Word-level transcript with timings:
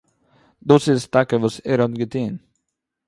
דאס 0.67 0.85
איז 0.89 1.01
טאקע 1.13 1.37
וואס 1.41 1.55
ער 1.69 1.79
האט 1.81 1.93
געטון 1.99 2.33